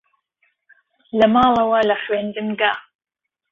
لەماڵەوە 1.19 1.79
لە 1.89 1.95
خوێندنگا 2.03 2.71